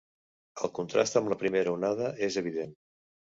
[0.67, 2.75] El contrast amb la primera onada és evident.